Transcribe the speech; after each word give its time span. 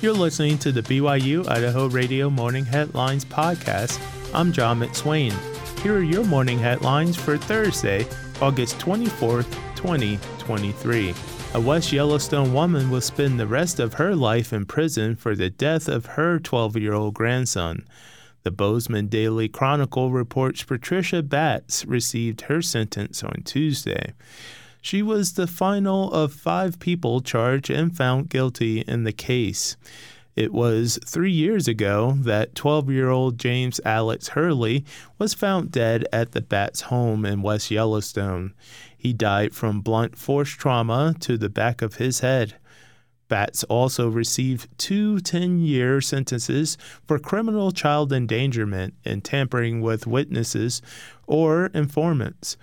You're 0.00 0.12
listening 0.12 0.58
to 0.58 0.70
the 0.70 0.82
BYU 0.82 1.48
Idaho 1.48 1.88
Radio 1.88 2.30
Morning 2.30 2.64
Headlines 2.64 3.24
Podcast. 3.24 4.00
I'm 4.32 4.52
John 4.52 4.78
McSwain. 4.78 5.32
Here 5.80 5.96
are 5.96 6.02
your 6.04 6.22
morning 6.22 6.60
headlines 6.60 7.16
for 7.16 7.36
Thursday, 7.36 8.06
August 8.40 8.78
24th, 8.78 9.52
2023. 9.74 11.12
A 11.54 11.60
West 11.60 11.90
Yellowstone 11.90 12.54
woman 12.54 12.90
will 12.92 13.00
spend 13.00 13.40
the 13.40 13.48
rest 13.48 13.80
of 13.80 13.94
her 13.94 14.14
life 14.14 14.52
in 14.52 14.66
prison 14.66 15.16
for 15.16 15.34
the 15.34 15.50
death 15.50 15.88
of 15.88 16.06
her 16.06 16.38
12 16.38 16.76
year 16.76 16.94
old 16.94 17.14
grandson. 17.14 17.84
The 18.44 18.52
Bozeman 18.52 19.08
Daily 19.08 19.48
Chronicle 19.48 20.12
reports 20.12 20.62
Patricia 20.62 21.24
Batts 21.24 21.84
received 21.84 22.42
her 22.42 22.62
sentence 22.62 23.24
on 23.24 23.42
Tuesday. 23.44 24.14
She 24.80 25.02
was 25.02 25.32
the 25.32 25.46
final 25.46 26.12
of 26.12 26.32
five 26.32 26.78
people 26.78 27.20
charged 27.20 27.70
and 27.70 27.96
found 27.96 28.30
guilty 28.30 28.80
in 28.80 29.04
the 29.04 29.12
case. 29.12 29.76
It 30.38 30.52
was 30.52 31.00
three 31.04 31.32
years 31.32 31.66
ago 31.66 32.16
that 32.20 32.54
12 32.54 32.90
year 32.90 33.10
old 33.10 33.40
James 33.40 33.80
Alex 33.84 34.28
Hurley 34.28 34.84
was 35.18 35.34
found 35.34 35.72
dead 35.72 36.06
at 36.12 36.30
the 36.30 36.40
Batts 36.40 36.82
home 36.82 37.26
in 37.26 37.42
West 37.42 37.72
Yellowstone. 37.72 38.54
He 38.96 39.12
died 39.12 39.52
from 39.52 39.80
blunt 39.80 40.16
force 40.16 40.50
trauma 40.50 41.16
to 41.20 41.36
the 41.36 41.48
back 41.48 41.82
of 41.82 41.96
his 41.96 42.20
head. 42.20 42.54
Batts 43.26 43.64
also 43.64 44.08
received 44.08 44.68
two 44.78 45.18
10 45.18 45.58
year 45.58 46.00
sentences 46.00 46.78
for 47.04 47.18
criminal 47.18 47.72
child 47.72 48.12
endangerment 48.12 48.94
and 49.04 49.24
tampering 49.24 49.80
with 49.80 50.06
witnesses 50.06 50.80
or 51.26 51.66
informants. 51.74 52.56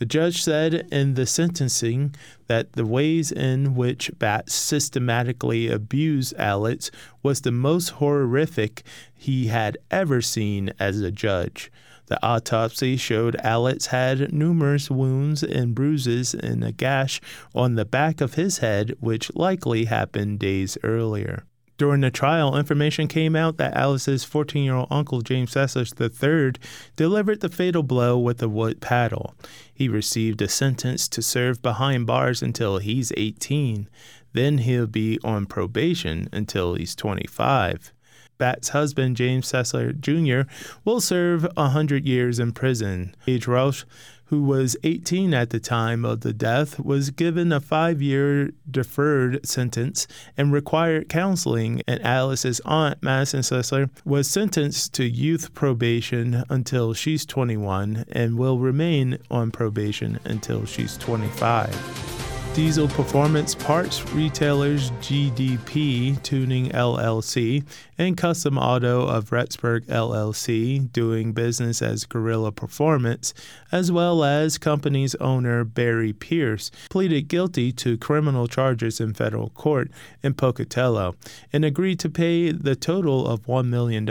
The 0.00 0.06
judge 0.06 0.42
said 0.42 0.88
in 0.90 1.12
the 1.12 1.26
sentencing 1.26 2.14
that 2.46 2.72
the 2.72 2.86
ways 2.86 3.30
in 3.30 3.74
which 3.74 4.10
Batts 4.18 4.54
systematically 4.54 5.68
abused 5.68 6.32
Alex 6.38 6.90
was 7.22 7.42
the 7.42 7.52
most 7.52 7.90
horrific 7.90 8.82
he 9.14 9.48
had 9.48 9.76
ever 9.90 10.22
seen 10.22 10.72
as 10.78 11.02
a 11.02 11.10
judge. 11.10 11.70
The 12.06 12.18
autopsy 12.24 12.96
showed 12.96 13.36
Alex 13.42 13.88
had 13.88 14.32
numerous 14.32 14.90
wounds 14.90 15.42
and 15.42 15.74
bruises 15.74 16.32
and 16.32 16.64
a 16.64 16.72
gash 16.72 17.20
on 17.54 17.74
the 17.74 17.84
back 17.84 18.22
of 18.22 18.34
his 18.34 18.58
head, 18.58 18.94
which 19.00 19.30
likely 19.34 19.84
happened 19.84 20.38
days 20.38 20.78
earlier. 20.82 21.44
During 21.80 22.02
the 22.02 22.10
trial, 22.10 22.58
information 22.58 23.08
came 23.08 23.34
out 23.34 23.56
that 23.56 23.74
Alex's 23.74 24.22
14 24.22 24.62
year 24.62 24.74
old 24.74 24.88
uncle, 24.90 25.22
James 25.22 25.54
Sessler 25.54 25.88
III, 25.88 26.60
delivered 26.94 27.40
the 27.40 27.48
fatal 27.48 27.82
blow 27.82 28.18
with 28.18 28.42
a 28.42 28.50
wood 28.50 28.82
paddle. 28.82 29.34
He 29.72 29.88
received 29.88 30.42
a 30.42 30.48
sentence 30.50 31.08
to 31.08 31.22
serve 31.22 31.62
behind 31.62 32.06
bars 32.06 32.42
until 32.42 32.76
he's 32.80 33.14
18. 33.16 33.88
Then 34.34 34.58
he'll 34.58 34.88
be 34.88 35.18
on 35.24 35.46
probation 35.46 36.28
until 36.34 36.74
he's 36.74 36.94
25. 36.94 37.94
Batts' 38.36 38.68
husband, 38.68 39.16
James 39.16 39.50
Sessler 39.50 39.98
Jr., 39.98 40.50
will 40.84 41.00
serve 41.00 41.46
100 41.54 42.04
years 42.04 42.38
in 42.38 42.52
prison. 42.52 43.14
Age 43.26 43.46
Rausch 43.46 43.86
who 44.30 44.42
was 44.42 44.76
18 44.84 45.34
at 45.34 45.50
the 45.50 45.58
time 45.58 46.04
of 46.04 46.20
the 46.20 46.32
death, 46.32 46.78
was 46.78 47.10
given 47.10 47.52
a 47.52 47.60
five 47.60 48.00
year 48.00 48.52
deferred 48.70 49.44
sentence 49.44 50.06
and 50.36 50.52
required 50.52 51.08
counseling, 51.08 51.82
and 51.88 52.00
Alex's 52.02 52.60
aunt, 52.64 53.02
Madison 53.02 53.40
Sessler, 53.40 53.90
was 54.04 54.30
sentenced 54.30 54.94
to 54.94 55.04
youth 55.04 55.52
probation 55.52 56.44
until 56.48 56.94
she's 56.94 57.26
21 57.26 58.04
and 58.12 58.38
will 58.38 58.60
remain 58.60 59.18
on 59.32 59.50
probation 59.50 60.20
until 60.24 60.64
she's 60.64 60.96
25. 60.98 62.09
Diesel 62.54 62.88
Performance 62.88 63.54
Parts 63.54 64.04
Retailers 64.12 64.90
GDP 65.02 66.20
Tuning 66.24 66.68
LLC 66.70 67.64
and 67.96 68.16
Custom 68.16 68.58
Auto 68.58 69.06
of 69.06 69.30
Rexburg 69.30 69.86
LLC, 69.86 70.92
doing 70.92 71.32
business 71.32 71.80
as 71.80 72.04
Gorilla 72.04 72.50
Performance, 72.50 73.32
as 73.70 73.92
well 73.92 74.24
as 74.24 74.58
company's 74.58 75.14
owner 75.16 75.62
Barry 75.62 76.12
Pierce, 76.12 76.72
pleaded 76.90 77.28
guilty 77.28 77.70
to 77.72 77.96
criminal 77.96 78.48
charges 78.48 79.00
in 79.00 79.14
federal 79.14 79.50
court 79.50 79.88
in 80.20 80.34
Pocatello 80.34 81.14
and 81.52 81.64
agreed 81.64 82.00
to 82.00 82.10
pay 82.10 82.50
the 82.50 82.74
total 82.74 83.28
of 83.28 83.46
$1 83.46 83.68
million 83.68 84.08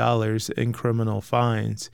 in 0.56 0.72
criminal 0.72 1.20
fines. 1.20 1.90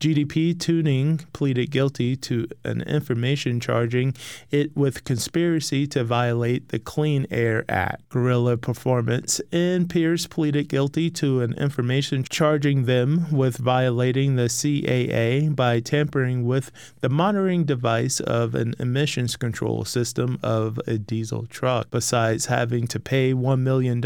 GDP 0.00 0.58
Tuning 0.58 1.18
pleaded 1.34 1.70
guilty 1.70 2.16
to 2.16 2.48
an 2.64 2.80
information 2.82 3.60
charging 3.60 4.14
it 4.50 4.74
with 4.74 5.04
conspiracy 5.04 5.86
to 5.88 6.02
violate 6.02 6.70
the 6.70 6.78
Clean 6.78 7.26
Air 7.30 7.66
Act. 7.68 8.08
Gorilla 8.08 8.56
Performance 8.56 9.42
and 9.52 9.90
Pierce 9.90 10.26
pleaded 10.26 10.70
guilty 10.70 11.10
to 11.10 11.42
an 11.42 11.52
information 11.58 12.24
charging 12.24 12.86
them 12.86 13.30
with 13.30 13.58
violating 13.58 14.36
the 14.36 14.44
CAA 14.44 15.54
by 15.54 15.80
tampering 15.80 16.46
with 16.46 16.70
the 17.02 17.10
monitoring 17.10 17.64
device 17.64 18.20
of 18.20 18.54
an 18.54 18.74
emissions 18.78 19.36
control 19.36 19.84
system 19.84 20.38
of 20.42 20.80
a 20.86 20.96
diesel 20.96 21.44
truck. 21.44 21.90
Besides 21.90 22.46
having 22.46 22.86
to 22.86 22.98
pay 22.98 23.34
$1 23.34 23.60
million, 23.60 24.00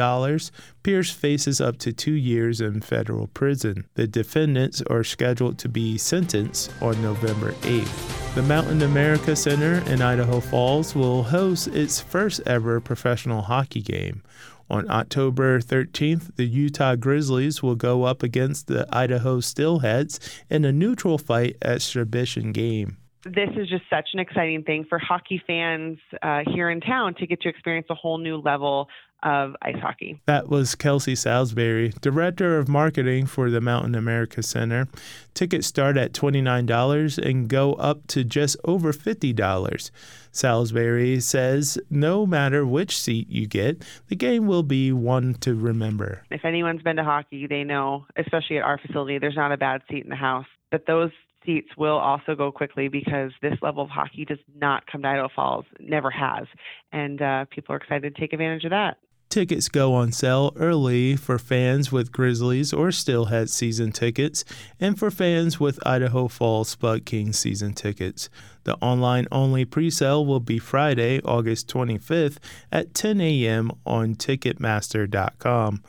Pierce 0.84 1.10
faces 1.10 1.62
up 1.62 1.78
to 1.78 1.94
two 1.94 2.12
years 2.12 2.60
in 2.60 2.82
federal 2.82 3.28
prison. 3.28 3.86
The 3.94 4.06
defendants 4.06 4.82
are 4.82 5.02
scheduled 5.02 5.56
to 5.60 5.68
be 5.70 5.96
sentenced 5.96 6.70
on 6.82 7.00
November 7.00 7.52
8th. 7.62 8.34
The 8.34 8.42
Mountain 8.42 8.82
America 8.82 9.34
Center 9.34 9.82
in 9.90 10.02
Idaho 10.02 10.40
Falls 10.40 10.94
will 10.94 11.22
host 11.22 11.68
its 11.68 12.02
first 12.02 12.42
ever 12.44 12.80
professional 12.80 13.40
hockey 13.40 13.80
game. 13.80 14.22
On 14.68 14.88
October 14.90 15.58
13th, 15.58 16.36
the 16.36 16.46
Utah 16.46 16.96
Grizzlies 16.96 17.62
will 17.62 17.76
go 17.76 18.02
up 18.02 18.22
against 18.22 18.66
the 18.66 18.86
Idaho 18.94 19.40
Steelheads 19.40 20.20
in 20.50 20.66
a 20.66 20.72
neutral 20.72 21.16
fight 21.16 21.56
at 21.62 21.80
Strabition 21.80 22.52
game 22.52 22.98
this 23.24 23.50
is 23.56 23.68
just 23.68 23.84
such 23.90 24.10
an 24.12 24.20
exciting 24.20 24.62
thing 24.62 24.84
for 24.88 24.98
hockey 24.98 25.42
fans 25.46 25.98
uh, 26.22 26.40
here 26.46 26.70
in 26.70 26.80
town 26.80 27.14
to 27.14 27.26
get 27.26 27.40
to 27.42 27.48
experience 27.48 27.86
a 27.90 27.94
whole 27.94 28.18
new 28.18 28.36
level 28.36 28.88
of 29.22 29.56
ice 29.62 29.78
hockey. 29.80 30.20
That 30.26 30.48
was 30.48 30.74
Kelsey 30.74 31.14
Salisbury, 31.14 31.94
Director 32.02 32.58
of 32.58 32.68
Marketing 32.68 33.24
for 33.24 33.50
the 33.50 33.60
Mountain 33.60 33.94
America 33.94 34.42
Center. 34.42 34.86
Tickets 35.32 35.66
start 35.66 35.96
at 35.96 36.12
$29 36.12 37.18
and 37.18 37.48
go 37.48 37.72
up 37.74 38.06
to 38.08 38.22
just 38.22 38.56
over 38.64 38.92
$50. 38.92 39.90
Salisbury 40.30 41.20
says 41.20 41.78
no 41.88 42.26
matter 42.26 42.66
which 42.66 42.98
seat 42.98 43.28
you 43.30 43.46
get, 43.46 43.82
the 44.08 44.16
game 44.16 44.46
will 44.46 44.62
be 44.62 44.92
one 44.92 45.34
to 45.34 45.54
remember. 45.54 46.22
If 46.30 46.44
anyone's 46.44 46.82
been 46.82 46.96
to 46.96 47.04
hockey, 47.04 47.46
they 47.46 47.64
know, 47.64 48.04
especially 48.16 48.58
at 48.58 48.64
our 48.64 48.78
facility, 48.78 49.18
there's 49.18 49.36
not 49.36 49.52
a 49.52 49.56
bad 49.56 49.80
seat 49.90 50.04
in 50.04 50.10
the 50.10 50.16
house. 50.16 50.46
But 50.70 50.86
those 50.86 51.12
seats 51.44 51.68
will 51.76 51.98
also 51.98 52.34
go 52.34 52.50
quickly 52.50 52.88
because 52.88 53.32
this 53.42 53.54
level 53.62 53.84
of 53.84 53.90
hockey 53.90 54.24
does 54.24 54.38
not 54.56 54.86
come 54.86 55.02
to 55.02 55.08
Idaho 55.08 55.28
Falls, 55.34 55.64
never 55.80 56.10
has. 56.10 56.46
And 56.92 57.20
uh, 57.20 57.44
people 57.50 57.74
are 57.74 57.78
excited 57.78 58.14
to 58.14 58.20
take 58.20 58.32
advantage 58.32 58.64
of 58.64 58.70
that. 58.70 58.98
Tickets 59.34 59.68
go 59.68 59.94
on 59.94 60.12
sale 60.12 60.52
early 60.54 61.16
for 61.16 61.40
fans 61.40 61.90
with 61.90 62.12
Grizzlies 62.12 62.72
or 62.72 62.92
Steelhead 62.92 63.50
season 63.50 63.90
tickets 63.90 64.44
and 64.78 64.96
for 64.96 65.10
fans 65.10 65.58
with 65.58 65.84
Idaho 65.84 66.28
Falls 66.28 66.68
Spud 66.68 67.04
King 67.04 67.32
season 67.32 67.74
tickets. 67.74 68.28
The 68.62 68.76
online 68.76 69.26
only 69.32 69.64
presale 69.64 70.24
will 70.24 70.38
be 70.38 70.60
Friday, 70.60 71.20
August 71.24 71.66
25th 71.66 72.38
at 72.70 72.94
10 72.94 73.20
a.m. 73.20 73.72
on 73.84 74.14
Ticketmaster.com. 74.14 75.82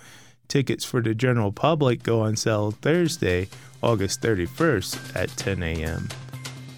Tickets 0.48 0.86
for 0.86 1.02
the 1.02 1.14
general 1.16 1.52
public 1.52 2.04
go 2.04 2.22
on 2.22 2.36
sale 2.36 2.72
Thursday, 2.72 3.48
August 3.82 4.22
31st 4.22 5.16
at 5.16 5.30
10 5.30 5.64
a.m. 5.64 6.08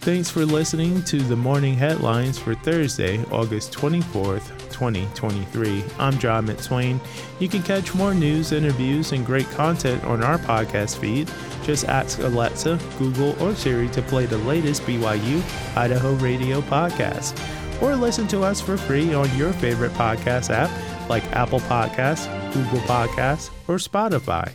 Thanks 0.07 0.29
for 0.29 0.45
listening 0.45 1.03
to 1.03 1.19
the 1.19 1.35
morning 1.35 1.73
headlines 1.73 2.39
for 2.39 2.55
Thursday, 2.55 3.21
August 3.25 3.73
24th, 3.73 4.47
2023. 4.71 5.83
I'm 5.99 6.17
John 6.17 6.47
McSwain. 6.47 7.01
You 7.39 7.49
can 7.49 7.61
catch 7.61 7.93
more 7.93 8.13
news, 8.13 8.53
interviews, 8.53 9.11
and 9.11 9.25
great 9.25 9.49
content 9.49 10.01
on 10.05 10.23
our 10.23 10.37
podcast 10.37 10.97
feed. 10.97 11.29
Just 11.63 11.89
ask 11.89 12.19
Alexa, 12.19 12.79
Google, 12.97 13.35
or 13.43 13.53
Siri 13.53 13.89
to 13.89 14.01
play 14.01 14.25
the 14.25 14.37
latest 14.37 14.83
BYU 14.83 15.43
Idaho 15.75 16.13
Radio 16.13 16.61
podcast. 16.61 17.37
Or 17.81 17.93
listen 17.93 18.29
to 18.29 18.43
us 18.43 18.61
for 18.61 18.77
free 18.77 19.13
on 19.13 19.35
your 19.37 19.51
favorite 19.51 19.91
podcast 19.91 20.51
app 20.51 20.71
like 21.09 21.23
Apple 21.33 21.59
Podcasts, 21.61 22.27
Google 22.53 22.79
Podcasts, 22.81 23.49
or 23.67 23.75
Spotify. 23.75 24.51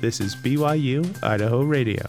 This 0.00 0.20
is 0.20 0.36
BYU 0.36 1.04
Idaho 1.22 1.62
Radio. 1.62 2.04